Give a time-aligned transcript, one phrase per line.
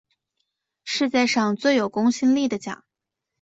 [0.83, 2.83] 世界上最有公信力的奖